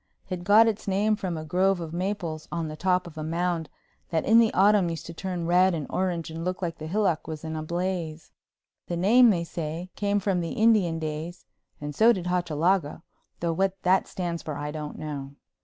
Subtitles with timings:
[0.31, 3.69] It got its name from a grove of maples on the top of a mound
[4.09, 7.27] that in the autumn used to turn red and orange and look like the hillock
[7.27, 8.31] was in a blaze.
[8.87, 11.45] The name, they say, came from the Indian days
[11.79, 13.03] and so did Hochalaga,
[13.41, 15.35] though what that stands for I don't know.